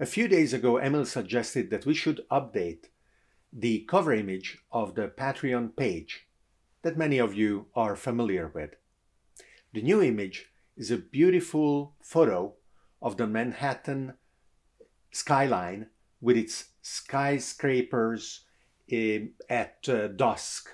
A 0.00 0.06
few 0.06 0.26
days 0.26 0.52
ago, 0.52 0.78
Emil 0.78 1.06
suggested 1.06 1.70
that 1.70 1.86
we 1.86 1.94
should 1.94 2.26
update 2.28 2.86
the 3.52 3.84
cover 3.88 4.12
image 4.12 4.58
of 4.72 4.96
the 4.96 5.06
Patreon 5.06 5.76
page 5.76 6.26
that 6.82 6.98
many 6.98 7.18
of 7.18 7.34
you 7.34 7.66
are 7.76 7.94
familiar 7.94 8.50
with. 8.52 8.74
The 9.72 9.82
new 9.82 10.02
image 10.02 10.50
is 10.76 10.90
a 10.90 10.98
beautiful 10.98 11.94
photo 12.02 12.54
of 13.00 13.16
the 13.18 13.28
Manhattan 13.28 14.14
skyline 15.12 15.90
with 16.20 16.36
its 16.36 16.70
skyscrapers 16.82 18.46
uh, 18.92 19.18
at 19.48 19.88
uh, 19.88 20.08
dusk, 20.08 20.70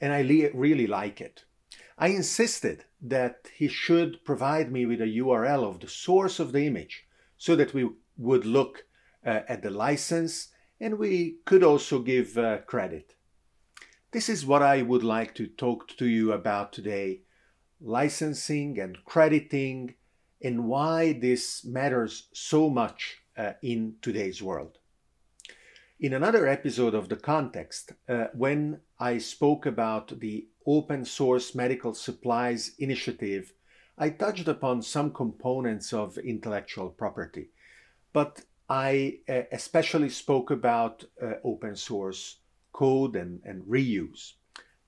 and 0.00 0.14
I 0.14 0.20
really 0.54 0.86
like 0.86 1.20
it. 1.20 1.44
I 1.98 2.08
insisted 2.08 2.86
that 3.02 3.48
he 3.54 3.68
should 3.68 4.24
provide 4.24 4.72
me 4.72 4.86
with 4.86 5.02
a 5.02 5.18
URL 5.18 5.62
of 5.62 5.80
the 5.80 5.88
source 5.88 6.40
of 6.40 6.52
the 6.52 6.66
image 6.66 7.04
so 7.36 7.54
that 7.56 7.74
we 7.74 7.90
would 8.16 8.44
look 8.44 8.84
uh, 9.24 9.40
at 9.48 9.62
the 9.62 9.70
license 9.70 10.48
and 10.80 10.98
we 10.98 11.38
could 11.44 11.62
also 11.62 12.00
give 12.00 12.36
uh, 12.36 12.58
credit. 12.58 13.14
This 14.12 14.28
is 14.28 14.46
what 14.46 14.62
I 14.62 14.82
would 14.82 15.02
like 15.02 15.34
to 15.34 15.46
talk 15.46 15.88
to 15.96 16.06
you 16.06 16.32
about 16.32 16.72
today 16.72 17.22
licensing 17.80 18.78
and 18.78 18.96
crediting 19.04 19.94
and 20.42 20.64
why 20.64 21.12
this 21.12 21.64
matters 21.64 22.28
so 22.32 22.70
much 22.70 23.18
uh, 23.36 23.52
in 23.62 23.96
today's 24.00 24.42
world. 24.42 24.78
In 25.98 26.12
another 26.12 26.46
episode 26.46 26.94
of 26.94 27.08
The 27.08 27.16
Context, 27.16 27.92
uh, 28.08 28.26
when 28.34 28.80
I 29.00 29.18
spoke 29.18 29.64
about 29.64 30.20
the 30.20 30.48
Open 30.66 31.04
Source 31.04 31.54
Medical 31.54 31.94
Supplies 31.94 32.72
Initiative, 32.78 33.54
I 33.96 34.10
touched 34.10 34.46
upon 34.46 34.82
some 34.82 35.10
components 35.12 35.94
of 35.94 36.18
intellectual 36.18 36.90
property, 36.90 37.48
but 38.16 38.40
I 38.70 39.18
uh, 39.28 39.42
especially 39.52 40.08
spoke 40.08 40.50
about 40.50 41.04
uh, 41.22 41.34
open 41.44 41.76
source 41.76 42.36
code 42.72 43.14
and, 43.14 43.42
and 43.44 43.62
reuse. 43.64 44.32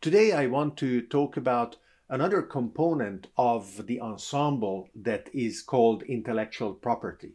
Today, 0.01 0.33
I 0.33 0.47
want 0.47 0.79
to 0.79 1.03
talk 1.03 1.37
about 1.37 1.77
another 2.09 2.41
component 2.41 3.27
of 3.37 3.87
the 3.87 4.01
ensemble 4.01 4.89
that 4.95 5.29
is 5.35 5.61
called 5.61 6.05
intellectual 6.05 6.73
property. 6.73 7.33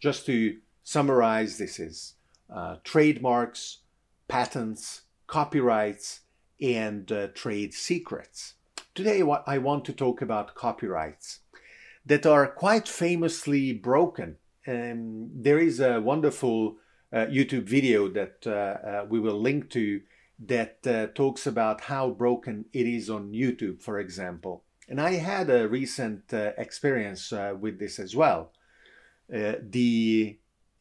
Just 0.00 0.24
to 0.24 0.56
summarize, 0.82 1.58
this 1.58 1.78
is 1.78 2.14
uh, 2.48 2.76
trademarks, 2.82 3.80
patents, 4.28 5.02
copyrights, 5.26 6.20
and 6.62 7.12
uh, 7.12 7.26
trade 7.34 7.74
secrets. 7.74 8.54
Today, 8.94 9.22
I 9.46 9.58
want 9.58 9.84
to 9.84 9.92
talk 9.92 10.22
about 10.22 10.54
copyrights 10.54 11.40
that 12.06 12.24
are 12.24 12.46
quite 12.46 12.88
famously 12.88 13.74
broken. 13.74 14.38
Um, 14.66 15.30
there 15.34 15.58
is 15.58 15.80
a 15.80 16.00
wonderful 16.00 16.76
uh, 17.12 17.26
YouTube 17.26 17.64
video 17.64 18.08
that 18.08 18.46
uh, 18.46 18.50
uh, 18.50 19.06
we 19.08 19.20
will 19.20 19.40
link 19.40 19.70
to 19.70 20.00
that 20.46 20.86
uh, 20.86 21.06
talks 21.14 21.46
about 21.46 21.82
how 21.82 22.10
broken 22.10 22.66
it 22.72 22.86
is 22.86 23.08
on 23.08 23.32
YouTube, 23.32 23.80
for 23.80 23.98
example. 23.98 24.64
And 24.88 25.00
I 25.00 25.12
had 25.14 25.50
a 25.50 25.68
recent 25.68 26.32
experience 26.32 27.32
with 27.58 27.78
this 27.78 27.98
as 27.98 28.14
well. 28.14 28.52
the 29.28 30.38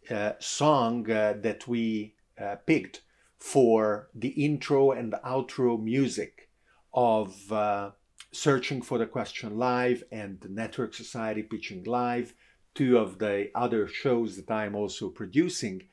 uh, 0.09 0.33
song 0.39 1.09
uh, 1.09 1.33
that 1.42 1.67
we 1.67 2.14
uh, 2.39 2.55
picked 2.67 3.02
for 3.39 4.09
the 4.14 4.30
intro 4.30 4.92
and 4.92 5.14
outro 5.25 5.81
music 5.81 6.49
of 6.94 7.52
uh, 7.52 7.92
Searching 8.31 8.81
for 8.81 8.97
the 8.97 9.05
Question 9.05 9.58
Live 9.58 10.03
and 10.11 10.45
Network 10.49 10.94
Society 10.94 11.42
Pitching 11.42 11.83
Live, 11.86 12.33
two 12.76 12.98
of 12.98 13.18
the 13.18 13.50
other 13.56 13.88
shows 13.88 14.36
that 14.36 14.52
I'm 14.52 14.76
also 14.76 15.09
producing, 15.09 15.84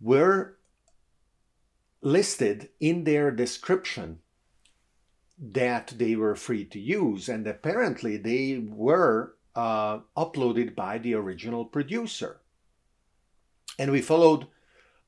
were 0.00 0.56
listed 2.00 2.68
in 2.80 3.04
their 3.04 3.30
description 3.30 4.20
that 5.38 5.94
they 5.96 6.14
were 6.14 6.36
free 6.36 6.64
to 6.64 6.78
use, 6.78 7.28
and 7.28 7.46
apparently 7.46 8.16
they 8.16 8.58
were 8.58 9.34
uh, 9.56 9.98
uploaded 10.16 10.74
by 10.74 10.98
the 10.98 11.14
original 11.14 11.64
producer. 11.64 12.40
And 13.78 13.90
we 13.90 14.00
followed 14.00 14.46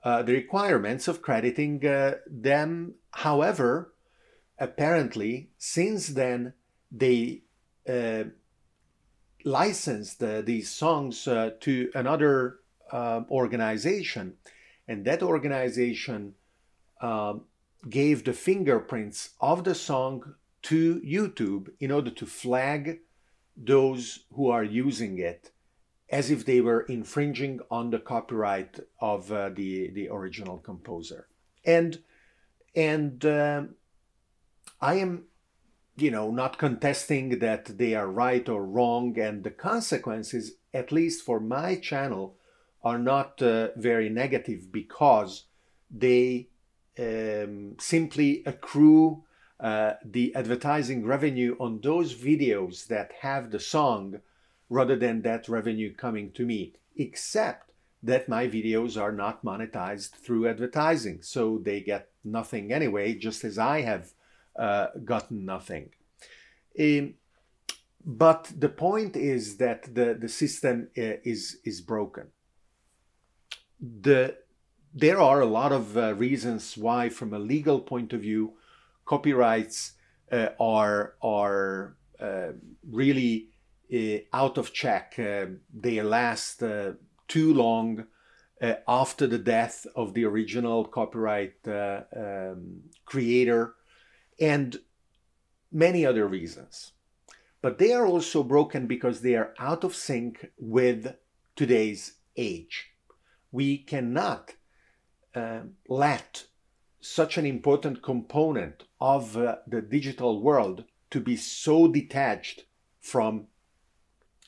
uh, 0.02 0.22
the 0.22 0.32
requirements 0.32 1.08
of 1.08 1.22
crediting 1.22 1.84
uh, 1.86 2.16
them. 2.26 2.94
However, 3.12 3.92
apparently, 4.58 5.50
since 5.58 6.08
then, 6.08 6.54
they 6.90 7.42
uh, 7.88 8.24
licensed 9.46 10.20
these 10.44 10.68
songs 10.68 11.26
uh, 11.26 11.50
to 11.60 11.90
another 11.94 12.58
um, 12.92 13.26
organization, 13.30 14.34
and 14.88 15.04
that 15.04 15.22
organization 15.22 16.34
um, 17.00 17.42
gave 17.88 18.24
the 18.24 18.32
fingerprints 18.32 19.30
of 19.40 19.64
the 19.64 19.74
song 19.74 20.34
to 20.62 21.00
YouTube 21.00 21.70
in 21.78 21.90
order 21.92 22.10
to 22.10 22.26
flag 22.26 23.00
those 23.56 24.24
who 24.34 24.50
are 24.50 24.64
using 24.64 25.18
it 25.18 25.52
as 26.10 26.30
if 26.30 26.44
they 26.44 26.60
were 26.60 26.82
infringing 26.82 27.60
on 27.70 27.90
the 27.90 27.98
copyright 27.98 28.78
of 29.00 29.32
uh, 29.32 29.48
the 29.50 29.90
the 29.90 30.08
original 30.08 30.58
composer. 30.58 31.28
And 31.64 31.98
and 32.74 33.24
uh, 33.24 33.62
i 34.80 34.94
am 34.94 35.24
you 35.96 36.10
know 36.10 36.30
not 36.30 36.58
contesting 36.58 37.38
that 37.38 37.78
they 37.78 37.94
are 37.94 38.08
right 38.08 38.48
or 38.48 38.64
wrong 38.64 39.18
and 39.18 39.44
the 39.44 39.50
consequences 39.50 40.52
at 40.74 40.92
least 40.92 41.22
for 41.22 41.40
my 41.40 41.74
channel 41.76 42.36
are 42.82 42.98
not 42.98 43.40
uh, 43.42 43.68
very 43.76 44.08
negative 44.08 44.70
because 44.70 45.44
they 45.90 46.48
um, 46.98 47.74
simply 47.78 48.42
accrue 48.46 49.24
uh, 49.58 49.94
the 50.04 50.34
advertising 50.34 51.04
revenue 51.04 51.56
on 51.58 51.80
those 51.80 52.14
videos 52.14 52.86
that 52.88 53.12
have 53.20 53.50
the 53.50 53.60
song 53.60 54.20
rather 54.68 54.96
than 54.96 55.22
that 55.22 55.48
revenue 55.48 55.94
coming 55.94 56.30
to 56.32 56.44
me, 56.44 56.74
except 56.96 57.72
that 58.02 58.28
my 58.28 58.46
videos 58.46 59.00
are 59.00 59.12
not 59.12 59.44
monetized 59.44 60.10
through 60.10 60.48
advertising. 60.48 61.22
So 61.22 61.58
they 61.58 61.80
get 61.80 62.10
nothing 62.24 62.72
anyway, 62.72 63.14
just 63.14 63.44
as 63.44 63.58
I 63.58 63.80
have 63.82 64.12
uh, 64.58 64.86
gotten 65.04 65.44
nothing. 65.44 65.90
Um, 66.78 67.14
but 68.04 68.52
the 68.56 68.68
point 68.68 69.16
is 69.16 69.56
that 69.56 69.94
the, 69.94 70.16
the 70.18 70.28
system 70.28 70.88
uh, 70.96 71.18
is, 71.24 71.58
is 71.64 71.80
broken. 71.80 72.28
The, 73.80 74.36
there 74.94 75.20
are 75.20 75.40
a 75.40 75.46
lot 75.46 75.72
of 75.72 75.96
uh, 75.96 76.14
reasons 76.14 76.76
why, 76.76 77.08
from 77.08 77.34
a 77.34 77.38
legal 77.38 77.80
point 77.80 78.12
of 78.12 78.20
view, 78.20 78.54
copyrights 79.04 79.92
uh, 80.32 80.48
are, 80.58 81.14
are 81.22 81.96
uh, 82.20 82.52
really 82.90 83.48
uh, 83.92 84.18
out 84.32 84.58
of 84.58 84.72
check. 84.72 85.14
Uh, 85.18 85.46
they 85.72 86.00
last 86.02 86.62
uh, 86.62 86.92
too 87.28 87.54
long 87.54 88.06
after 88.88 89.26
the 89.26 89.38
death 89.38 89.86
of 89.94 90.14
the 90.14 90.24
original 90.24 90.86
copyright 90.86 91.56
um, 91.66 92.80
creator, 93.04 93.74
and 94.38 94.78
many 95.72 96.04
other 96.04 96.26
reasons. 96.26 96.92
But 97.62 97.78
they 97.78 97.92
are 97.92 98.06
also 98.06 98.42
broken 98.42 98.86
because 98.86 99.20
they 99.20 99.34
are 99.34 99.54
out 99.58 99.82
of 99.82 99.94
sync 99.94 100.50
with 100.58 101.16
today's 101.56 102.14
age. 102.36 102.92
We 103.50 103.78
cannot 103.78 104.54
uh, 105.34 105.60
let 105.88 106.44
such 107.00 107.38
an 107.38 107.46
important 107.46 108.02
component 108.02 108.84
of 109.00 109.36
uh, 109.36 109.56
the 109.66 109.80
digital 109.80 110.42
world 110.42 110.84
to 111.10 111.20
be 111.20 111.36
so 111.36 111.88
detached 111.88 112.64
from 113.00 113.46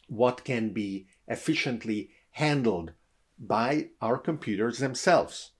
what 0.08 0.44
can 0.44 0.72
be 0.72 1.06
efficiently 1.26 2.10
handled 2.32 2.92
by 3.38 3.88
our 4.00 4.18
computers 4.18 4.78
themselves. 4.78 5.52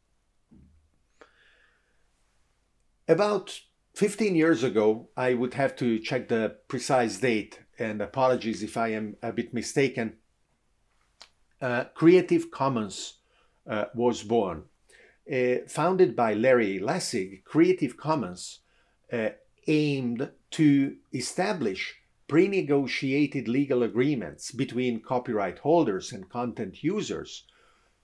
About 3.07 3.61
15 3.99 4.37
years 4.37 4.62
ago, 4.62 5.09
I 5.17 5.35
would 5.35 5.55
have 5.55 5.75
to 5.79 5.99
check 5.99 6.29
the 6.29 6.55
precise 6.69 7.19
date, 7.19 7.59
and 7.81 8.00
apologies 8.00 8.62
if 8.62 8.77
I 8.77 8.93
am 8.93 9.17
a 9.25 9.33
bit 9.33 9.53
mistaken. 9.53 10.19
Uh, 11.61 11.83
Creative 11.97 12.49
Commons 12.49 13.15
uh, 13.69 13.87
was 13.97 14.23
born. 14.23 14.67
Uh, 15.29 15.67
founded 15.67 16.15
by 16.15 16.33
Larry 16.33 16.79
Lessig, 16.79 17.43
Creative 17.43 17.97
Commons 17.97 18.61
uh, 19.12 19.31
aimed 19.67 20.31
to 20.53 20.95
establish 21.12 21.97
pre-negotiated 22.29 23.49
legal 23.49 23.83
agreements 23.83 24.53
between 24.53 25.03
copyright 25.03 25.59
holders 25.59 26.12
and 26.12 26.31
content 26.31 26.85
users 26.85 27.47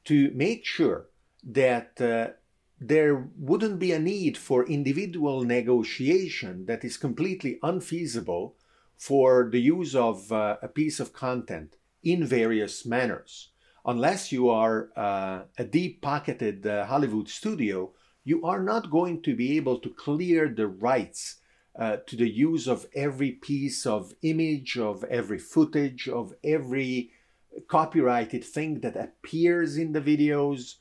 to 0.06 0.32
make 0.34 0.64
sure 0.64 1.06
that 1.44 2.00
uh, 2.00 2.34
there 2.80 3.28
wouldn't 3.38 3.78
be 3.78 3.92
a 3.92 3.98
need 3.98 4.36
for 4.36 4.66
individual 4.66 5.42
negotiation 5.44 6.66
that 6.66 6.84
is 6.84 6.96
completely 6.96 7.58
unfeasible 7.62 8.56
for 8.96 9.48
the 9.50 9.60
use 9.60 9.94
of 9.94 10.30
uh, 10.32 10.56
a 10.62 10.68
piece 10.68 11.00
of 11.00 11.12
content 11.12 11.76
in 12.02 12.24
various 12.24 12.84
manners. 12.84 13.50
unless 13.86 14.32
you 14.32 14.48
are 14.48 14.90
uh, 14.96 15.42
a 15.58 15.64
deep 15.64 16.00
pocketed 16.00 16.66
uh, 16.66 16.86
Hollywood 16.86 17.28
studio, 17.28 17.90
you 18.24 18.44
are 18.44 18.62
not 18.62 18.90
going 18.90 19.22
to 19.22 19.36
be 19.36 19.56
able 19.56 19.78
to 19.78 19.90
clear 19.90 20.48
the 20.48 20.66
rights 20.66 21.36
uh, 21.78 21.98
to 22.06 22.16
the 22.16 22.28
use 22.28 22.66
of 22.66 22.86
every 22.94 23.32
piece 23.32 23.84
of 23.84 24.14
image, 24.22 24.78
of 24.78 25.04
every 25.04 25.38
footage, 25.38 26.08
of 26.08 26.32
every 26.42 27.10
copyrighted 27.68 28.44
thing 28.44 28.80
that 28.80 28.96
appears 28.96 29.76
in 29.76 29.92
the 29.92 30.00
videos, 30.00 30.76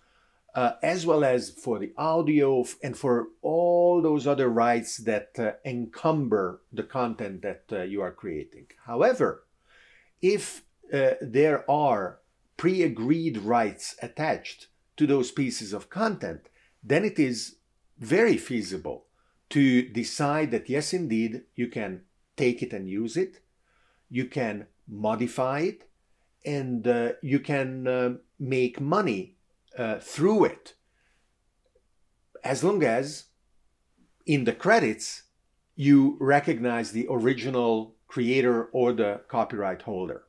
uh, 0.56 0.74
as 0.84 1.06
well 1.06 1.24
as 1.24 1.50
for 1.50 1.80
the 1.80 1.92
audio 1.98 2.64
and 2.84 2.98
for 2.98 3.30
all 3.42 4.02
those 4.02 4.28
other 4.28 4.50
rights 4.50 4.98
that 4.98 5.32
uh, 5.40 5.54
encumber 5.66 6.62
the 6.72 6.84
content 6.84 7.42
that 7.42 7.64
uh, 7.72 7.82
you 7.82 8.02
are 8.02 8.12
creating. 8.12 8.68
However, 8.86 9.46
if 10.22 10.64
uh, 10.94 11.12
there 11.22 11.70
are 11.70 12.20
pre 12.56 12.84
agreed 12.84 13.38
rights 13.38 13.96
attached 14.02 14.68
to 14.98 15.08
those 15.08 15.32
pieces 15.32 15.74
of 15.74 15.90
content, 15.90 16.50
then 16.84 17.04
it 17.04 17.18
is 17.18 17.56
very 17.98 18.38
feasible 18.38 19.06
to 19.50 19.82
decide 19.90 20.52
that 20.52 20.70
yes, 20.70 20.94
indeed, 20.94 21.44
you 21.56 21.68
can 21.68 22.02
take 22.38 22.62
it 22.62 22.74
and 22.74 22.90
use 22.90 23.18
it, 23.18 23.40
you 24.10 24.26
can 24.26 24.68
modify 24.88 25.60
it, 25.60 25.90
and 26.46 26.88
uh, 26.88 27.14
you 27.22 27.40
can 27.40 27.88
uh, 27.88 28.14
make 28.40 28.82
money 28.82 29.36
uh, 29.78 30.00
through 30.00 30.46
it 30.46 30.76
as 32.44 32.64
long 32.64 32.84
as 32.84 33.26
in 34.26 34.44
the 34.44 34.54
credits 34.54 35.24
you 35.76 36.18
recognize 36.20 36.92
the 36.92 37.08
original 37.10 37.96
creator 38.08 38.66
or 38.66 38.94
the 38.94 39.22
copyright 39.28 39.82
holder. 39.84 40.24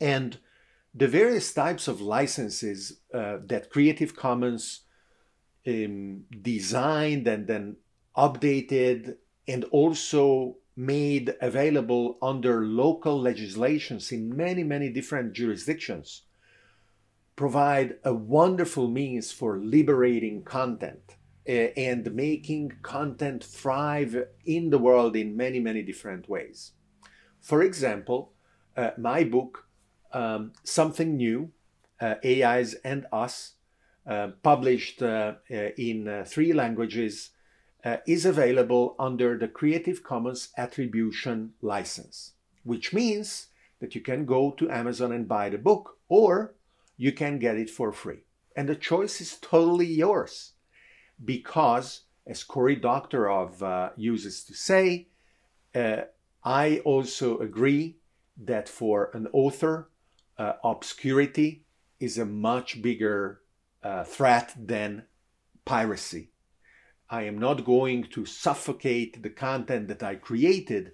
And 0.00 0.38
the 0.92 1.06
various 1.06 1.52
types 1.52 1.86
of 1.86 2.00
licenses 2.00 3.00
uh, 3.14 3.38
that 3.46 3.70
Creative 3.70 4.16
Commons 4.16 4.80
um, 5.66 6.24
designed 6.42 7.28
and 7.28 7.46
then 7.46 7.76
updated 8.16 9.16
and 9.46 9.64
also 9.64 10.56
made 10.74 11.36
available 11.40 12.18
under 12.22 12.64
local 12.64 13.20
legislations 13.20 14.10
in 14.10 14.34
many, 14.36 14.64
many 14.64 14.88
different 14.88 15.34
jurisdictions 15.34 16.22
provide 17.40 17.96
a 18.04 18.12
wonderful 18.12 18.86
means 18.86 19.32
for 19.32 19.56
liberating 19.56 20.42
content 20.42 21.16
uh, 21.48 21.52
and 21.74 22.14
making 22.14 22.70
content 22.82 23.42
thrive 23.42 24.14
in 24.44 24.68
the 24.68 24.76
world 24.76 25.16
in 25.16 25.34
many, 25.34 25.58
many 25.58 25.80
different 25.80 26.28
ways. 26.28 26.72
For 27.40 27.62
example, 27.62 28.34
uh, 28.76 28.90
my 28.98 29.24
book, 29.24 29.64
um, 30.12 30.52
Something 30.64 31.16
New 31.16 31.50
uh, 31.98 32.16
AIs 32.22 32.74
and 32.84 33.06
Us, 33.10 33.54
published 34.42 35.00
in 35.00 36.24
three 36.26 36.52
languages, 36.52 37.30
is 38.06 38.26
available 38.26 38.96
under 38.98 39.38
the 39.38 39.48
Creative 39.48 40.02
Commons 40.02 40.50
Attribution 40.58 41.54
license, 41.62 42.32
which 42.64 42.92
means 42.92 43.46
that 43.80 43.94
you 43.94 44.02
can 44.02 44.26
go 44.26 44.50
to 44.58 44.70
Amazon 44.70 45.10
and 45.10 45.26
buy 45.26 45.48
the 45.48 45.56
book 45.56 45.96
or 46.10 46.54
you 47.00 47.12
can 47.12 47.38
get 47.38 47.56
it 47.56 47.70
for 47.70 47.92
free. 47.92 48.22
And 48.54 48.68
the 48.68 48.76
choice 48.76 49.22
is 49.22 49.38
totally 49.40 49.86
yours 49.86 50.52
because, 51.24 52.02
as 52.26 52.44
Cory 52.44 52.76
Doctorow 52.76 53.50
uh, 53.62 53.88
uses 53.96 54.44
to 54.44 54.52
say, 54.52 55.08
uh, 55.74 56.02
I 56.44 56.82
also 56.84 57.38
agree 57.38 57.96
that 58.44 58.68
for 58.68 59.10
an 59.14 59.28
author, 59.32 59.88
uh, 60.36 60.52
obscurity 60.62 61.64
is 62.00 62.18
a 62.18 62.26
much 62.26 62.82
bigger 62.82 63.40
uh, 63.82 64.04
threat 64.04 64.52
than 64.58 65.04
piracy. 65.64 66.32
I 67.08 67.22
am 67.22 67.38
not 67.38 67.64
going 67.64 68.04
to 68.14 68.26
suffocate 68.26 69.22
the 69.22 69.30
content 69.30 69.88
that 69.88 70.02
I 70.02 70.16
created 70.16 70.92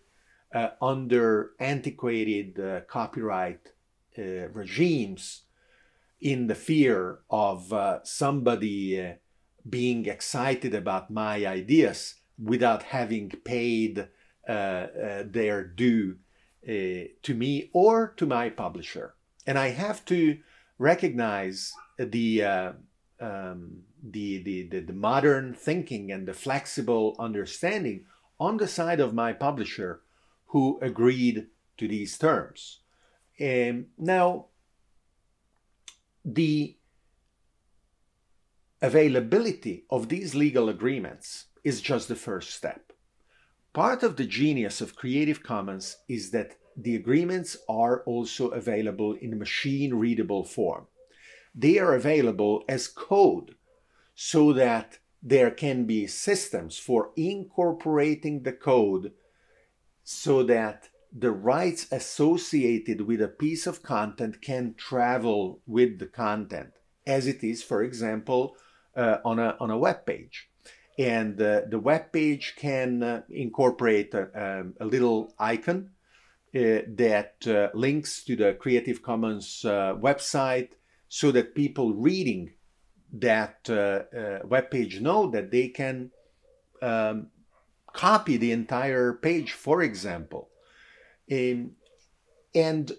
uh, 0.55 0.69
under 0.81 1.50
antiquated 1.58 2.61
uh, 2.61 2.82
copyright 2.82 3.73
regimes 4.17 5.45
in 6.21 6.47
the 6.47 6.55
fear 6.55 7.21
of 7.31 7.73
uh, 7.73 8.01
somebody 8.05 9.01
uh, 9.01 9.13
being 9.69 10.07
excited 10.07 10.75
about 10.75 11.11
my 11.11 11.47
ideas 11.47 12.15
without 12.43 12.83
having 12.85 13.31
paid 13.45 14.09
uh, 14.49 14.53
uh 14.53 15.23
their 15.27 15.65
due 15.65 16.17
uh, 16.69 17.09
to 17.23 17.35
me 17.35 17.71
or 17.73 18.15
to 18.17 18.27
my 18.27 18.49
publisher. 18.49 19.15
And 19.47 19.59
I 19.59 19.69
have 19.69 20.05
to 20.07 20.39
recognize 20.79 21.73
the, 21.99 22.43
um, 22.45 23.83
the, 24.03 24.43
the, 24.43 24.69
the, 24.69 24.81
the 24.81 24.93
modern 24.93 25.55
thinking 25.55 26.13
and 26.13 26.27
the 26.27 26.35
flexible 26.35 27.17
understanding 27.19 28.05
on 28.39 28.57
the 28.59 28.69
side 28.69 29.01
of 29.01 29.15
my 29.15 29.33
publisher 29.33 30.03
who 30.47 30.79
agreed 30.83 31.47
to 31.79 31.89
these 31.89 32.19
terms. 32.19 32.81
And 33.39 33.87
now, 33.99 34.47
the 36.26 36.76
availability 38.82 39.84
of 39.88 40.08
these 40.08 40.34
legal 40.34 40.69
agreements 40.69 41.46
is 41.62 41.81
just 41.81 42.08
the 42.08 42.17
first 42.17 42.50
step. 42.50 42.93
Part 43.73 44.02
of 44.02 44.17
the 44.17 44.25
genius 44.25 44.81
of 44.81 44.96
Creative 44.96 45.40
Commons 45.40 45.99
is 46.08 46.32
that 46.32 46.56
the 46.76 46.96
agreements 46.96 47.56
are 47.69 48.02
also 48.02 48.49
available 48.49 49.12
in 49.14 49.38
machine 49.38 49.94
readable 49.94 50.44
form. 50.44 50.88
They 51.55 51.78
are 51.78 51.94
available 51.94 52.64
as 52.69 52.88
code 52.88 53.55
so 54.17 54.52
that 54.52 54.99
there 55.22 55.52
can 55.52 55.84
be 55.84 56.08
systems 56.08 56.76
for 56.76 57.11
incorporating 57.17 58.43
the 58.43 58.52
code 58.52 59.12
so 60.02 60.43
that 60.43 60.88
the 61.12 61.31
rights 61.31 61.87
associated 61.91 63.03
with 63.03 63.20
a 63.23 63.29
piece 63.29 63.67
of 63.67 63.82
content 63.82 64.43
can 64.43 64.75
travel 64.75 65.61
with 65.67 65.99
the 65.99 66.06
content, 66.06 66.73
as 67.06 67.26
it 67.26 67.43
is, 67.43 67.62
for 67.62 67.82
example, 67.82 68.56
uh, 68.97 69.19
on, 69.25 69.38
a, 69.38 69.56
on 69.61 69.70
a 69.70 69.79
web 69.79 70.06
page. 70.06 70.49
And 70.99 71.41
uh, 71.41 71.62
the 71.69 71.79
web 71.79 72.12
page 72.12 72.55
can 72.56 73.03
uh, 73.03 73.23
incorporate 73.29 74.14
a, 74.14 74.61
um, 74.61 74.75
a, 74.81 74.87
little 74.87 75.35
icon 75.38 75.91
uh, 76.55 76.81
that 76.88 77.35
uh, 77.47 77.69
links 77.75 78.25
to 78.25 78.35
the 78.35 78.55
Creative 78.55 79.03
Commons 79.03 79.62
uh, 79.64 79.94
website 79.94 80.70
so 81.08 81.31
that 81.32 81.55
people 81.55 81.93
reading 81.93 82.53
that 83.13 83.69
web 84.44 84.70
page 84.70 85.01
know 85.01 85.31
that 85.31 85.51
they 85.51 85.69
can 85.69 86.10
um, 86.82 87.29
copy 87.93 88.36
the 88.36 88.53
entire 88.53 89.13
page, 89.13 89.53
for 89.53 89.82
example. 89.82 90.48
Um, 91.31 91.73
and 92.55 92.93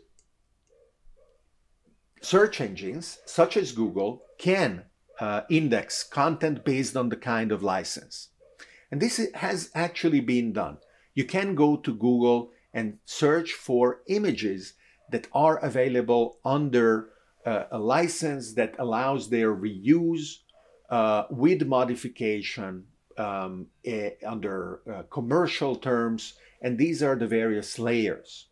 search 2.21 2.61
engines 2.61 3.19
such 3.25 3.57
as 3.57 3.71
Google 3.71 4.21
can 4.37 4.83
uh, 5.19 5.41
index 5.49 6.03
content 6.03 6.63
based 6.63 6.95
on 6.95 7.09
the 7.09 7.15
kind 7.15 7.51
of 7.51 7.63
license. 7.63 8.29
And 8.91 9.01
this 9.01 9.19
has 9.33 9.71
actually 9.73 10.21
been 10.21 10.53
done. 10.53 10.77
You 11.15 11.25
can 11.25 11.55
go 11.55 11.77
to 11.77 11.93
Google 11.93 12.51
and 12.73 12.99
search 13.05 13.53
for 13.53 14.01
images 14.07 14.73
that 15.11 15.27
are 15.33 15.57
available 15.57 16.39
under 16.45 17.09
uh, 17.45 17.63
a 17.71 17.79
license 17.79 18.53
that 18.53 18.75
allows 18.77 19.29
their 19.29 19.55
reuse 19.55 20.39
uh, 20.89 21.23
with 21.29 21.65
modification 21.65 22.85
um, 23.17 23.67
eh, 23.83 24.11
under 24.25 24.81
uh, 24.93 25.03
commercial 25.09 25.75
terms 25.75 26.33
and 26.61 26.77
these 26.77 27.03
are 27.03 27.15
the 27.15 27.27
various 27.27 27.77
layers. 27.79 28.47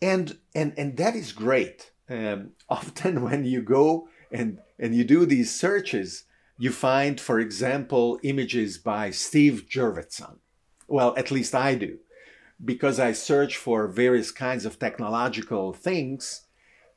And 0.00 0.38
and 0.54 0.72
and 0.76 0.96
that 0.96 1.14
is 1.14 1.32
great. 1.32 1.92
Um, 2.08 2.52
often 2.68 3.22
when 3.22 3.44
you 3.44 3.62
go 3.62 4.08
and 4.30 4.58
and 4.78 4.94
you 4.94 5.04
do 5.04 5.26
these 5.26 5.54
searches 5.54 6.24
you 6.60 6.72
find 6.72 7.20
for 7.20 7.38
example 7.38 8.18
images 8.22 8.78
by 8.78 9.10
steve 9.10 9.66
jurvetson. 9.70 10.38
Well 10.86 11.14
at 11.16 11.30
least 11.30 11.54
i 11.54 11.74
do. 11.74 11.98
Because 12.64 12.98
i 12.98 13.12
search 13.12 13.56
for 13.56 13.86
various 13.88 14.30
kinds 14.30 14.64
of 14.64 14.78
technological 14.78 15.72
things 15.72 16.46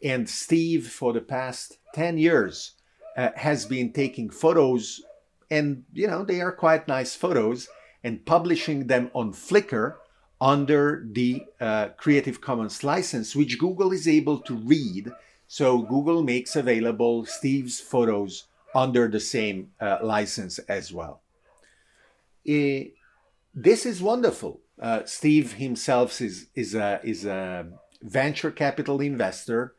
and 0.03 0.27
steve 0.27 0.87
for 0.87 1.13
the 1.13 1.21
past 1.21 1.77
10 1.93 2.17
years 2.17 2.73
uh, 3.15 3.29
has 3.35 3.65
been 3.65 3.93
taking 3.93 4.29
photos 4.29 5.01
and 5.49 5.83
you 5.93 6.07
know 6.07 6.23
they 6.23 6.41
are 6.41 6.51
quite 6.51 6.87
nice 6.87 7.13
photos 7.15 7.67
and 8.03 8.25
publishing 8.25 8.87
them 8.87 9.11
on 9.13 9.33
Flickr 9.33 9.95
under 10.39 11.05
the 11.11 11.45
uh, 11.59 11.89
Creative 11.97 12.41
Commons 12.41 12.83
license, 12.83 13.35
which 13.35 13.59
Google 13.59 13.91
is 13.91 14.07
able 14.07 14.39
to 14.39 14.55
read. 14.55 15.11
So 15.47 15.83
Google 15.83 16.23
makes 16.23 16.55
available 16.55 17.25
Steve's 17.25 17.79
photos 17.79 18.45
under 18.73 19.07
the 19.07 19.19
same 19.19 19.71
uh, 19.79 19.99
license 20.01 20.57
as 20.59 20.91
well. 20.91 21.21
Uh, 22.47 22.89
this 23.53 23.85
is 23.85 24.01
wonderful. 24.01 24.61
Uh, 24.81 25.03
Steve 25.05 25.53
himself 25.53 26.19
is, 26.21 26.47
is, 26.55 26.73
a, 26.73 26.99
is 27.03 27.25
a 27.25 27.67
venture 28.01 28.49
capital 28.49 28.99
investor 28.99 29.75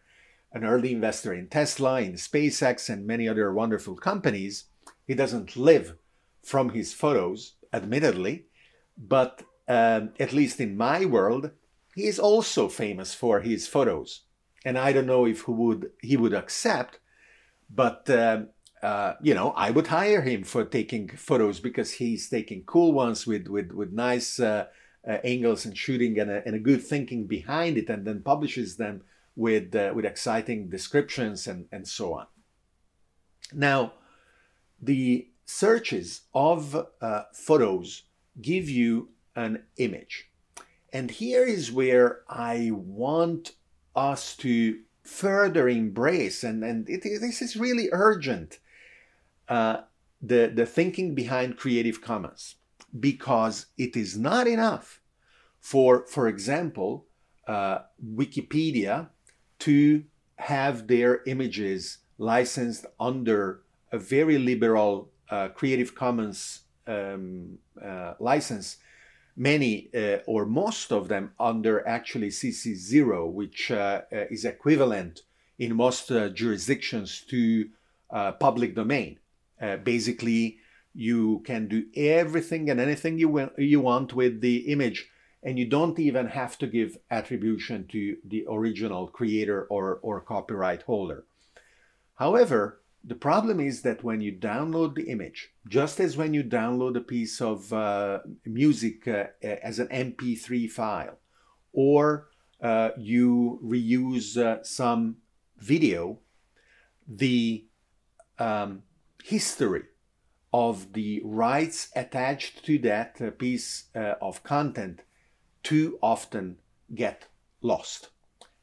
an 0.55 0.65
early 0.65 0.93
investor 0.93 1.33
in 1.33 1.49
Tesla, 1.49 2.01
in 2.01 2.15
SpaceX, 2.15 2.89
and 2.89 3.07
many 3.07 3.29
other 3.29 3.53
wonderful 3.53 3.95
companies. 3.95 4.65
He 5.07 5.15
doesn't 5.15 5.57
live 5.57 5.97
from 6.43 6.71
his 6.71 6.93
photos, 6.93 7.55
admittedly, 7.73 8.47
but 8.97 9.43
um, 9.69 10.11
at 10.19 10.33
least 10.33 10.61
in 10.61 10.77
my 10.77 11.05
world, 11.05 11.51
he 11.95 12.07
is 12.07 12.19
also 12.19 12.69
famous 12.69 13.15
for 13.15 13.41
his 13.41 13.67
photos. 13.67 14.23
And 14.65 14.79
I 14.79 14.93
don't 14.93 15.07
know 15.07 15.27
if 15.27 15.45
he 15.45 15.53
would 15.53 15.91
he 16.01 16.17
would 16.17 16.35
accept, 16.35 17.01
but 17.69 18.09
um, 18.11 18.49
uh, 18.83 19.15
you 19.23 19.35
know, 19.35 19.51
I 19.53 19.71
would 19.71 19.89
hire 19.89 20.23
him 20.23 20.45
for 20.45 20.65
taking 20.65 21.09
photos 21.09 21.61
because 21.61 21.93
he's 21.93 22.29
taking 22.29 22.65
cool 22.65 22.93
ones 22.93 23.27
with 23.27 23.49
with 23.49 23.73
with 23.73 23.93
nice 23.93 24.41
uh, 24.41 24.67
uh, 25.07 25.19
angles 25.25 25.65
and 25.65 25.77
shooting 25.77 26.19
and 26.19 26.31
a, 26.31 26.47
and 26.47 26.55
a 26.55 26.61
good 26.61 26.83
thinking 26.83 27.27
behind 27.27 27.77
it, 27.77 27.89
and 27.89 28.07
then 28.07 28.23
publishes 28.23 28.77
them 28.77 29.03
with 29.37 29.75
uh, 29.75 29.93
with 29.95 30.05
exciting 30.05 30.69
descriptions 30.69 31.47
and 31.47 31.67
and 31.73 31.87
so 31.87 32.15
on. 32.15 32.27
Now, 33.53 33.95
the 34.81 35.29
searches 35.53 36.23
of 36.35 36.87
uh, 37.01 37.23
photos 37.33 38.05
give 38.41 38.69
you 38.69 39.09
an 39.37 39.63
image, 39.77 40.31
and 40.93 41.11
here 41.11 41.45
is 41.45 41.73
where 41.73 42.21
I 42.29 42.71
want 42.73 43.53
us 43.95 44.37
to 44.39 44.81
further 45.03 45.69
embrace, 45.69 46.45
and 46.45 46.65
and 46.65 46.89
it, 46.89 47.03
this 47.03 47.43
is 47.43 47.57
really 47.57 47.89
urgent 47.93 48.59
uh, 49.49 49.83
the, 50.21 50.53
the 50.55 50.67
thinking 50.67 51.15
behind 51.15 51.57
Creative 51.57 52.01
Commons 52.01 52.57
because 52.99 53.67
it 53.77 53.97
is 53.97 54.17
not 54.17 54.47
enough 54.47 55.01
for, 55.63 56.05
for 56.07 56.27
example, 56.27 57.07
uh, 57.47 57.79
Wikipedia 58.05 59.09
to 59.61 60.05
have 60.37 60.89
their 60.89 61.23
images 61.27 61.99
licensed 62.19 62.85
under 62.99 63.63
a 63.93 63.99
very 63.99 64.39
liberal 64.39 65.12
uh, 65.33 65.49
Creative 65.49 65.95
Commons 65.95 66.61
um, 66.87 67.59
uh, 67.83 68.13
license, 68.21 68.77
many 69.35 69.89
uh, 69.95 70.19
or 70.27 70.45
most 70.45 70.93
of 70.93 71.09
them 71.09 71.33
under 71.41 71.87
actually 71.89 72.29
CC0, 72.29 73.33
which 73.33 73.71
uh, 73.71 74.03
is 74.11 74.45
equivalent 74.45 75.23
in 75.59 75.75
most 75.75 76.09
jurisdictions 76.35 77.23
to 77.31 77.71
public 78.39 78.75
domain. 78.75 79.19
Uh, 79.61 79.77
basically, 79.77 80.59
you 80.93 81.43
can 81.47 81.67
do 81.67 81.87
everything 81.97 82.69
and 82.69 82.79
anything 82.79 83.19
you, 83.19 83.51
you 83.57 83.81
want 83.81 84.13
with 84.13 84.43
the 84.43 84.57
image, 84.71 85.09
and 85.43 85.59
you 85.59 85.67
don't 85.67 85.99
even 85.99 86.27
have 86.27 86.59
to 86.59 86.67
give 86.67 86.99
attribution 87.11 87.87
to 87.89 88.19
the 88.23 88.45
original 88.51 89.07
creator 89.07 89.67
or, 89.71 89.99
or 90.03 90.21
copyright 90.21 90.83
holder. 90.83 91.25
However, 92.17 92.82
the 93.05 93.15
problem 93.15 93.59
is 93.61 93.83
that 93.83 94.05
when 94.05 94.21
you 94.21 94.33
download 94.33 94.95
the 94.95 95.09
image, 95.09 95.53
just 95.69 95.99
as 95.99 96.17
when 96.17 96.35
you 96.35 96.45
download 96.45 96.97
a 96.97 97.01
piece 97.01 97.41
of 97.41 97.73
uh, 97.73 98.21
music 98.45 99.09
uh, 99.09 99.25
as 99.43 99.79
an 99.79 99.89
MP3 99.89 100.71
file, 100.71 101.19
or 101.73 102.29
uh, 102.63 102.91
you 102.97 103.61
reuse 103.65 104.37
uh, 104.37 104.63
some 104.63 105.17
video, 105.59 106.21
the 107.09 107.67
um, 108.39 108.83
history 109.25 109.83
of 110.53 110.93
the 110.93 111.21
rights 111.25 111.89
attached 111.97 112.65
to 112.65 112.79
that 112.79 113.21
uh, 113.21 113.31
piece 113.31 113.85
uh, 113.97 114.15
of 114.21 114.45
content 114.45 115.01
too 115.63 115.99
often 116.03 116.59
get 116.95 117.27
lost. 117.63 118.11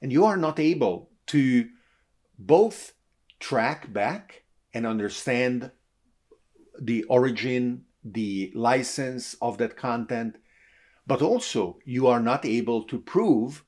And 0.02 0.12
you 0.12 0.24
are 0.24 0.38
not 0.38 0.60
able 0.60 1.10
to 1.28 1.68
both 2.38 2.94
track 3.40 3.92
back 3.92 4.44
and 4.74 4.86
understand 4.86 5.72
the 6.80 7.04
origin, 7.06 7.86
the 8.04 8.52
license 8.56 9.36
of 9.42 9.58
that 9.58 9.76
content, 9.76 10.38
but 11.08 11.22
also 11.22 11.80
you 11.86 12.08
are 12.08 12.20
not 12.20 12.46
able 12.46 12.84
to 12.84 13.00
prove 13.00 13.64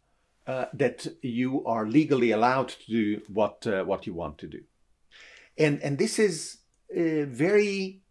uh, 0.48 0.66
that 0.74 1.08
you 1.22 1.66
are 1.66 1.88
legally 1.88 2.32
allowed 2.32 2.70
to 2.70 2.88
do 2.88 3.22
what 3.28 3.66
uh, 3.68 3.84
what 3.84 4.06
you 4.08 4.14
want 4.14 4.38
to 4.38 4.48
do. 4.48 4.62
And 5.58 5.82
and 5.82 5.98
this 5.98 6.20
is 6.20 6.58
uh, 6.92 7.26
very 7.26 8.02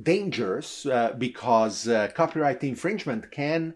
dangerous 0.00 0.86
uh, 0.86 1.14
because 1.18 1.88
uh, 1.88 2.08
copyright 2.14 2.62
infringement 2.62 3.30
can 3.30 3.74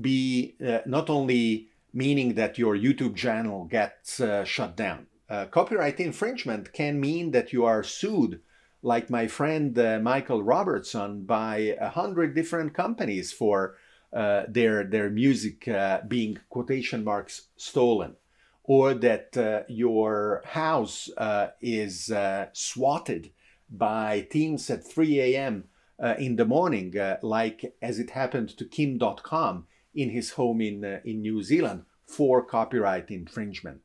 be 0.00 0.56
uh, 0.64 0.78
not 0.86 1.08
only 1.08 1.68
meaning 1.92 2.34
that 2.34 2.58
your 2.58 2.76
YouTube 2.76 3.16
channel 3.16 3.64
gets 3.64 4.20
shut 4.44 4.76
down. 4.76 5.06
Uh, 5.28 5.46
copyright 5.46 6.00
infringement 6.00 6.72
can 6.72 7.00
mean 7.00 7.30
that 7.30 7.52
you 7.52 7.64
are 7.64 7.82
sued, 7.82 8.40
like 8.82 9.08
my 9.08 9.26
friend 9.26 9.74
Michael 10.02 10.42
Robertson, 10.42 11.24
by 11.24 11.76
a 11.80 11.88
hundred 11.88 12.34
different 12.34 12.74
companies 12.74 13.32
for 13.32 13.76
their 14.12 14.84
their 14.84 15.10
music 15.10 15.68
being 16.06 16.38
quotation 16.50 17.02
marks 17.02 17.48
stolen 17.56 18.16
or 18.64 18.94
that 18.94 19.36
uh, 19.36 19.62
your 19.68 20.42
house 20.46 21.10
uh, 21.18 21.48
is 21.60 22.10
uh, 22.10 22.46
swatted 22.52 23.30
by 23.70 24.26
teams 24.30 24.68
at 24.70 24.86
3 24.86 25.20
a.m. 25.20 25.64
Uh, 26.02 26.14
in 26.18 26.36
the 26.36 26.44
morning, 26.44 26.98
uh, 26.98 27.18
like 27.22 27.76
as 27.80 27.98
it 27.98 28.10
happened 28.10 28.48
to 28.48 28.64
Kim 28.64 28.98
Dotcom 28.98 29.64
in 29.94 30.10
his 30.10 30.30
home 30.30 30.60
in, 30.60 30.84
uh, 30.84 31.00
in 31.04 31.20
New 31.20 31.42
Zealand 31.42 31.84
for 32.06 32.42
copyright 32.42 33.10
infringement. 33.10 33.83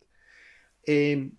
Um, 0.89 1.34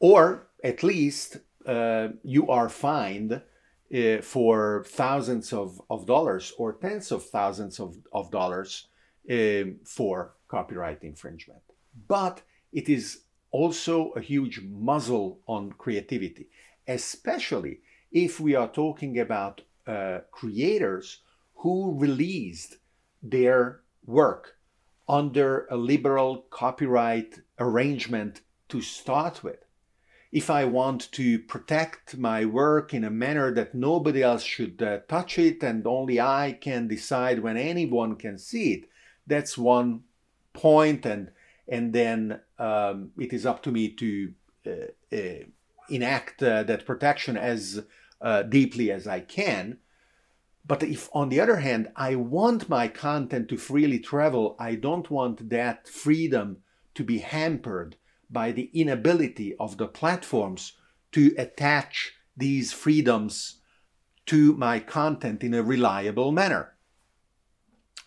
or 0.00 0.48
at 0.64 0.82
least 0.82 1.38
uh, 1.66 2.08
you 2.22 2.48
are 2.48 2.68
fined 2.68 3.32
uh, 3.32 4.22
for 4.22 4.84
thousands 4.88 5.52
of, 5.52 5.80
of 5.90 6.06
dollars 6.06 6.52
or 6.58 6.74
tens 6.74 7.12
of 7.12 7.24
thousands 7.24 7.80
of, 7.80 7.96
of 8.12 8.30
dollars 8.30 8.88
um, 9.30 9.76
for 9.84 10.34
copyright 10.48 11.02
infringement. 11.02 11.62
But 12.08 12.42
it 12.72 12.88
is 12.88 13.22
also 13.50 14.10
a 14.10 14.20
huge 14.20 14.60
muzzle 14.62 15.40
on 15.46 15.72
creativity 15.72 16.48
especially 16.86 17.80
if 18.12 18.40
we 18.40 18.54
are 18.54 18.68
talking 18.68 19.18
about 19.18 19.60
uh, 19.86 20.18
creators 20.30 21.20
who 21.54 21.98
released 21.98 22.76
their 23.22 23.80
work 24.04 24.56
under 25.08 25.66
a 25.70 25.76
liberal 25.76 26.46
copyright 26.50 27.38
arrangement 27.58 28.40
to 28.68 28.80
start 28.80 29.42
with. 29.42 29.64
If 30.32 30.50
I 30.50 30.64
want 30.64 31.10
to 31.12 31.38
protect 31.38 32.16
my 32.16 32.44
work 32.44 32.92
in 32.92 33.04
a 33.04 33.10
manner 33.10 33.54
that 33.54 33.74
nobody 33.74 34.22
else 34.22 34.42
should 34.42 34.82
uh, 34.82 34.98
touch 35.08 35.38
it 35.38 35.62
and 35.62 35.86
only 35.86 36.20
I 36.20 36.58
can 36.60 36.88
decide 36.88 37.40
when 37.40 37.56
anyone 37.56 38.16
can 38.16 38.38
see 38.38 38.74
it, 38.74 38.84
that's 39.26 39.56
one 39.56 40.02
point 40.52 41.04
and 41.06 41.30
and 41.68 41.92
then 41.92 42.40
um, 42.58 43.10
it 43.18 43.32
is 43.32 43.44
up 43.44 43.62
to 43.64 43.72
me 43.72 43.88
to 43.88 44.32
uh, 44.66 45.16
uh 45.16 45.44
enact 45.88 46.42
uh, 46.42 46.62
that 46.64 46.86
protection 46.86 47.36
as 47.36 47.84
uh, 48.20 48.42
deeply 48.42 48.90
as 48.90 49.06
I 49.06 49.20
can. 49.20 49.78
But 50.66 50.82
if, 50.82 51.08
on 51.12 51.28
the 51.28 51.40
other 51.40 51.56
hand, 51.56 51.92
I 51.94 52.16
want 52.16 52.68
my 52.68 52.88
content 52.88 53.48
to 53.50 53.56
freely 53.56 54.00
travel, 54.00 54.56
I 54.58 54.74
don't 54.74 55.08
want 55.10 55.48
that 55.50 55.86
freedom 55.86 56.58
to 56.94 57.04
be 57.04 57.18
hampered 57.18 57.96
by 58.30 58.52
the 58.52 58.70
inability 58.74 59.54
of 59.56 59.76
the 59.76 59.86
platforms 59.86 60.72
to 61.12 61.34
attach 61.38 62.14
these 62.36 62.72
freedoms 62.72 63.60
to 64.26 64.54
my 64.54 64.80
content 64.80 65.42
in 65.42 65.54
a 65.54 65.62
reliable 65.62 66.32
manner. 66.32 66.74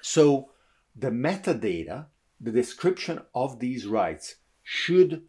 So, 0.02 0.52
the 0.96 1.10
metadata, 1.10 2.08
the 2.40 2.52
description 2.52 3.22
of 3.34 3.60
these 3.60 3.88
rights, 3.88 4.36
should 4.64 5.24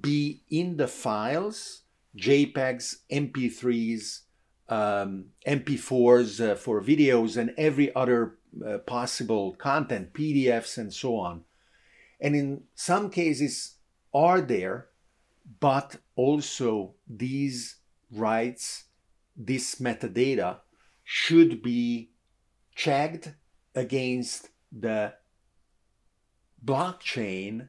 be 0.00 0.42
in 0.50 0.76
the 0.76 0.88
files 0.88 1.84
JPEGs, 2.16 2.96
MP3s, 3.10 4.20
um, 4.68 5.26
MP4s 5.46 6.52
uh, 6.52 6.54
for 6.54 6.80
videos, 6.80 7.36
and 7.36 7.52
every 7.56 7.94
other 7.94 8.38
uh, 8.66 8.78
possible 8.78 9.52
content, 9.54 10.12
PDFs, 10.12 10.78
and 10.78 10.92
so 10.92 11.16
on. 11.16 11.42
And 12.20 12.36
in 12.36 12.62
some 12.74 13.10
cases, 13.10 13.76
are 14.14 14.40
there, 14.40 14.88
but 15.60 15.96
also 16.16 16.94
these 17.08 17.76
rights, 18.10 18.84
this 19.36 19.76
metadata, 19.76 20.58
should 21.02 21.62
be 21.62 22.10
checked 22.74 23.34
against 23.74 24.50
the 24.72 25.12
blockchain 26.64 27.68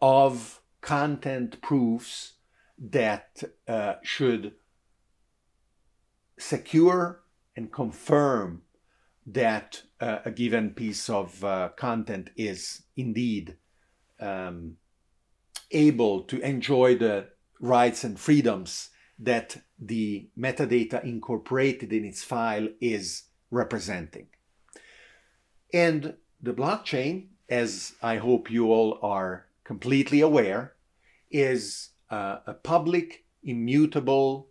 of 0.00 0.60
content 0.80 1.60
proofs 1.62 2.34
that 2.78 3.42
uh, 3.66 3.94
should 4.02 4.52
secure 6.38 7.22
and 7.56 7.72
confirm 7.72 8.62
that 9.26 9.82
uh, 10.00 10.18
a 10.24 10.30
given 10.30 10.70
piece 10.70 11.08
of 11.08 11.42
uh, 11.42 11.70
content 11.76 12.30
is 12.36 12.82
indeed 12.96 13.56
um, 14.20 14.76
able 15.70 16.22
to 16.22 16.40
enjoy 16.40 16.96
the 16.96 17.28
rights 17.60 18.04
and 18.04 18.18
freedoms 18.18 18.90
that 19.18 19.56
the 19.78 20.28
metadata 20.38 21.02
incorporated 21.04 21.92
in 21.92 22.04
its 22.04 22.22
file 22.22 22.68
is 22.80 23.24
representing. 23.50 24.26
And 25.72 26.14
the 26.40 26.52
blockchain, 26.52 27.28
as 27.48 27.94
I 28.02 28.18
hope 28.18 28.50
you 28.50 28.72
all 28.72 28.98
are 29.02 29.46
completely 29.64 30.20
aware, 30.20 30.74
is 31.30 31.90
uh, 32.10 32.38
a 32.46 32.54
public, 32.54 33.24
immutable 33.42 34.48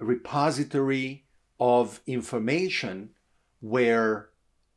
repository 0.00 1.26
of 1.60 2.00
information 2.06 3.10
where 3.60 4.28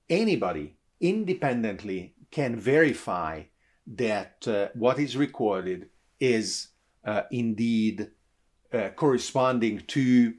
anybody 0.10 0.75
independently 1.00 2.16
can 2.32 2.56
verify 2.56 3.44
that 3.88 4.47
uh, 4.47 4.69
what 4.73 5.00
is 5.00 5.17
recorded 5.17 5.89
is 6.19 6.69
uh, 7.05 7.23
indeed 7.31 8.11
uh, 8.73 8.89
corresponding 8.95 9.83
to 9.88 10.33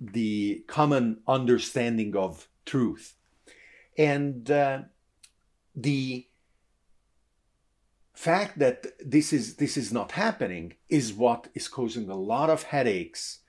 the 0.00 0.64
common 0.66 1.20
understanding 1.26 2.16
of 2.16 2.48
truth. 2.64 3.14
And 3.96 4.50
uh, 4.50 4.82
the 5.74 6.26
fact 8.14 8.58
that 8.58 8.86
this 9.04 9.32
is 9.32 9.56
this 9.56 9.76
is 9.76 9.92
not 9.92 10.12
happening 10.12 10.74
is 10.88 11.12
what 11.12 11.48
is 11.54 11.68
causing 11.68 12.08
a 12.08 12.16
lot 12.16 12.50
of 12.50 12.64
headaches 12.64 13.40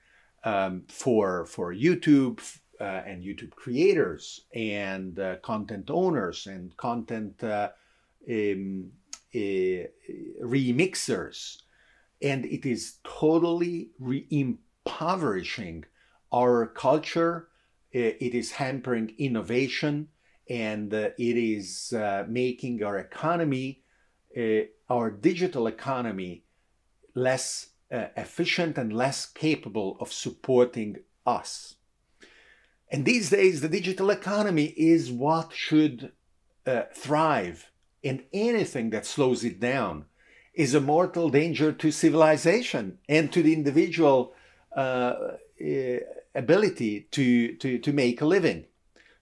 um, 0.44 0.84
for 0.88 1.46
for 1.46 1.74
YouTube 1.74 2.40
uh, 2.80 3.02
and 3.04 3.22
YouTube 3.22 3.50
creators 3.50 4.42
and 4.54 5.18
uh, 5.18 5.36
content 5.42 5.90
owners 5.90 6.46
and 6.46 6.76
content 6.76 7.42
uh, 7.42 7.70
um, 8.30 8.90
remixers, 9.34 11.62
and 12.20 12.44
it 12.44 12.66
is 12.66 12.96
totally 13.04 13.90
impoverishing 14.30 15.84
our 16.32 16.66
culture. 16.66 17.48
Uh, 17.94 18.14
it 18.20 18.34
is 18.34 18.52
hampering 18.52 19.14
innovation, 19.18 20.08
and 20.48 20.94
uh, 20.94 21.10
it 21.18 21.36
is 21.36 21.92
making 22.28 22.82
our 22.82 22.98
economy 22.98 23.82
uh, 24.36 24.62
our 24.88 25.10
digital 25.10 25.66
economy 25.66 26.44
less 27.14 27.70
uh, 27.92 28.06
efficient 28.16 28.78
and 28.78 28.92
less 28.92 29.26
capable 29.26 29.96
of 30.00 30.12
supporting 30.12 30.96
us. 31.26 31.76
And 32.90 33.04
these 33.04 33.30
days, 33.30 33.60
the 33.60 33.68
digital 33.68 34.10
economy 34.10 34.74
is 34.76 35.10
what 35.10 35.52
should 35.52 36.12
uh, 36.66 36.82
thrive, 36.94 37.69
and 38.02 38.22
anything 38.32 38.90
that 38.90 39.06
slows 39.06 39.44
it 39.44 39.60
down 39.60 40.06
is 40.54 40.74
a 40.74 40.80
mortal 40.80 41.28
danger 41.30 41.72
to 41.72 41.90
civilization 41.90 42.98
and 43.08 43.32
to 43.32 43.42
the 43.42 43.52
individual 43.52 44.34
uh, 44.76 45.14
uh 45.60 45.98
ability 46.34 47.08
to, 47.10 47.56
to, 47.56 47.78
to 47.78 47.92
make 47.92 48.20
a 48.20 48.26
living. 48.26 48.64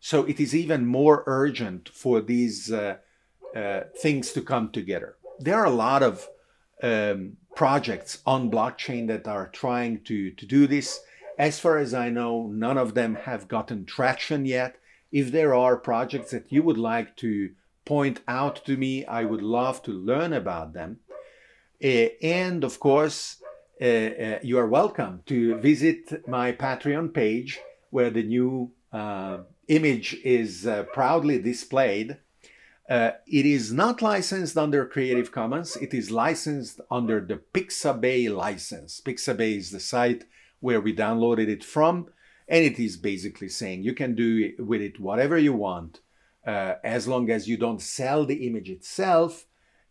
So 0.00 0.24
it 0.24 0.38
is 0.38 0.54
even 0.54 0.86
more 0.86 1.24
urgent 1.26 1.88
for 1.88 2.20
these 2.20 2.70
uh, 2.70 2.96
uh, 3.56 3.80
things 3.96 4.32
to 4.32 4.42
come 4.42 4.70
together. 4.70 5.16
There 5.38 5.56
are 5.56 5.64
a 5.64 5.70
lot 5.70 6.02
of 6.02 6.28
um, 6.82 7.38
projects 7.56 8.18
on 8.26 8.50
blockchain 8.50 9.08
that 9.08 9.26
are 9.26 9.48
trying 9.48 10.02
to, 10.04 10.30
to 10.32 10.46
do 10.46 10.66
this. 10.66 11.00
As 11.38 11.58
far 11.58 11.78
as 11.78 11.94
I 11.94 12.10
know, 12.10 12.46
none 12.46 12.78
of 12.78 12.94
them 12.94 13.14
have 13.14 13.48
gotten 13.48 13.84
traction 13.84 14.44
yet. 14.44 14.76
If 15.10 15.32
there 15.32 15.54
are 15.54 15.76
projects 15.76 16.30
that 16.32 16.52
you 16.52 16.62
would 16.62 16.78
like 16.78 17.16
to 17.16 17.50
point 17.88 18.20
out 18.28 18.66
to 18.66 18.76
me, 18.76 19.06
I 19.06 19.24
would 19.24 19.40
love 19.40 19.82
to 19.84 19.92
learn 19.92 20.34
about 20.34 20.74
them. 20.74 20.98
Uh, 21.82 22.08
and 22.22 22.62
of 22.62 22.78
course, 22.78 23.42
uh, 23.80 23.84
uh, 23.84 24.38
you 24.42 24.58
are 24.58 24.68
welcome 24.68 25.22
to 25.24 25.56
visit 25.56 26.28
my 26.28 26.52
Patreon 26.52 27.14
page 27.14 27.58
where 27.88 28.10
the 28.10 28.22
new 28.22 28.72
uh, 28.92 29.38
image 29.68 30.14
is 30.22 30.66
uh, 30.66 30.82
proudly 30.92 31.40
displayed. 31.40 32.18
Uh, 32.90 33.12
it 33.26 33.46
is 33.46 33.72
not 33.72 34.02
licensed 34.02 34.58
under 34.58 34.84
Creative 34.84 35.32
Commons. 35.32 35.76
It 35.76 35.94
is 35.94 36.10
licensed 36.10 36.82
under 36.90 37.22
the 37.22 37.40
Pixabay 37.54 38.34
license. 38.34 39.00
Pixabay 39.02 39.56
is 39.56 39.70
the 39.70 39.80
site 39.80 40.24
where 40.60 40.80
we 40.82 40.94
downloaded 40.94 41.48
it 41.48 41.64
from, 41.64 42.08
and 42.48 42.62
it 42.64 42.78
is 42.78 42.98
basically 42.98 43.48
saying 43.48 43.82
you 43.82 43.94
can 43.94 44.14
do 44.14 44.52
with 44.58 44.82
it 44.82 45.00
whatever 45.00 45.38
you 45.38 45.54
want, 45.54 46.00
uh, 46.48 46.76
as 46.82 47.06
long 47.06 47.30
as 47.30 47.46
you 47.46 47.58
don't 47.58 47.82
sell 47.82 48.24
the 48.24 48.46
image 48.46 48.70
itself 48.70 49.44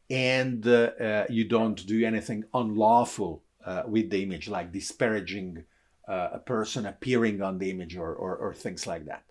and 0.10 0.68
uh, 0.68 0.90
uh 1.08 1.26
you 1.30 1.44
don't 1.58 1.86
do 1.86 1.98
anything 2.04 2.44
unlawful 2.54 3.44
uh, 3.64 3.84
with 3.86 4.10
the 4.10 4.24
image, 4.24 4.48
like 4.48 4.72
disparaging 4.72 5.64
a 6.10 6.40
person 6.40 6.86
appearing 6.86 7.42
on 7.42 7.58
the 7.58 7.70
image 7.70 7.98
or, 7.98 8.14
or, 8.16 8.34
or 8.38 8.54
things 8.54 8.88
like 8.88 9.04
that. 9.06 9.24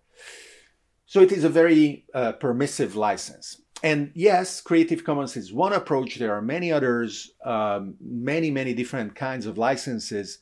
So 1.06 1.22
it 1.22 1.32
is 1.32 1.42
a 1.42 1.48
very 1.48 2.04
permissive 2.38 2.94
license. 2.94 3.62
And 3.82 4.12
yes, 4.14 4.60
Creative 4.60 5.02
Commons 5.02 5.38
is 5.38 5.54
one 5.54 5.72
approach. 5.72 6.16
There 6.16 6.34
are 6.34 6.42
many 6.42 6.70
others, 6.70 7.30
um, 7.46 7.94
many, 7.98 8.50
many 8.50 8.74
different 8.74 9.14
kinds 9.14 9.46
of 9.46 9.56
licenses. 9.56 10.40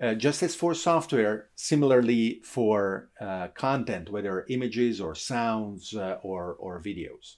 Uh, 0.00 0.14
just 0.14 0.44
as 0.44 0.54
for 0.54 0.74
software, 0.74 1.48
similarly 1.56 2.40
for 2.44 3.10
uh, 3.20 3.48
content, 3.48 4.08
whether 4.10 4.46
images 4.48 5.00
or 5.00 5.12
sounds 5.12 5.92
uh, 5.92 6.18
or, 6.22 6.54
or 6.60 6.80
videos. 6.80 7.36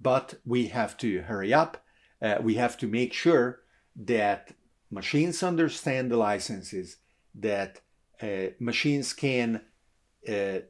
But 0.00 0.34
we 0.46 0.68
have 0.68 0.96
to 0.98 1.20
hurry 1.20 1.52
up. 1.52 1.84
Uh, 2.22 2.36
we 2.40 2.54
have 2.54 2.78
to 2.78 2.86
make 2.86 3.12
sure 3.12 3.60
that 3.94 4.52
machines 4.90 5.42
understand 5.42 6.10
the 6.10 6.16
licenses, 6.16 6.96
that 7.34 7.80
uh, 8.22 8.54
machines 8.58 9.12
can 9.12 9.62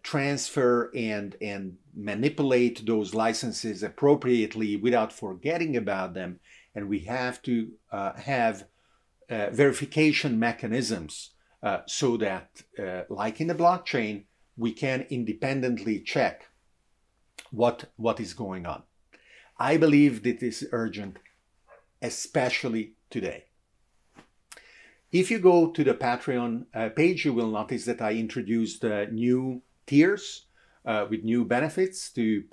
transfer 0.02 0.90
and 0.96 1.36
and 1.42 1.76
manipulate 1.94 2.86
those 2.86 3.12
licenses 3.12 3.82
appropriately 3.82 4.76
without 4.76 5.12
forgetting 5.12 5.76
about 5.76 6.14
them 6.14 6.40
and 6.74 6.88
we 6.88 7.00
have 7.00 7.42
to 7.42 7.68
have 8.16 8.64
uh, 9.32 9.48
verification 9.50 10.38
mechanisms 10.38 11.30
uh, 11.62 11.78
so 11.86 12.16
that 12.18 12.62
uh, 12.78 13.02
like 13.08 13.40
in 13.40 13.46
the 13.46 13.54
blockchain 13.54 14.24
we 14.56 14.72
can 14.72 15.06
independently 15.08 15.98
check 16.00 16.50
what 17.50 17.90
what 17.96 18.20
is 18.20 18.34
going 18.34 18.66
on 18.66 18.82
i 19.58 19.76
believe 19.78 20.22
that 20.22 20.40
this 20.40 20.60
is 20.62 20.68
urgent 20.72 21.18
especially 22.02 22.92
today 23.08 23.44
if 25.12 25.30
you 25.30 25.38
go 25.38 25.70
to 25.70 25.84
the 25.84 25.92
Patreon 25.92 26.64
uh, 26.74 26.88
page, 26.88 27.26
you 27.26 27.34
will 27.34 27.50
notice 27.50 27.84
that 27.84 28.00
I 28.00 28.14
introduced 28.14 28.82
uh, 28.82 29.04
new 29.10 29.60
tiers 29.86 30.46
uh, 30.86 31.04
with 31.08 31.22
new 31.22 31.44
benefits 31.44 32.10
to 32.12 32.44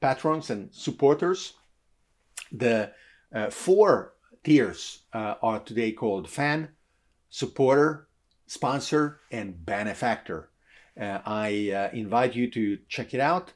patrons 0.00 0.48
and 0.48 0.74
supporters. 0.74 1.52
The 2.50 2.92
four 3.50 4.14
tiers 4.44 5.02
uh, 5.12 5.34
are 5.42 5.60
today 5.60 5.92
called 5.92 6.28
fan, 6.28 6.70
supporter, 7.28 8.08
sponsor, 8.46 9.20
and 9.30 9.64
benefactor. 9.64 10.50
I 10.98 11.90
invite 11.94 12.34
you 12.34 12.50
to 12.50 12.78
check 12.88 13.14
it 13.14 13.20
out 13.20 13.54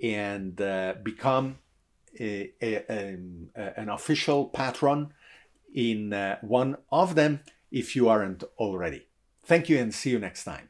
and 0.00 0.54
become 1.02 1.58
a, 2.20 2.52
a, 2.62 2.84
a, 2.88 3.80
an 3.80 3.88
official 3.88 4.46
patron 4.46 5.12
in 5.74 6.12
uh, 6.12 6.38
one 6.40 6.76
of 6.92 7.14
them 7.14 7.40
if 7.70 7.96
you 7.96 8.08
aren't 8.08 8.44
already. 8.58 9.08
Thank 9.44 9.68
you 9.68 9.78
and 9.78 9.92
see 9.92 10.10
you 10.10 10.18
next 10.18 10.44
time. 10.44 10.68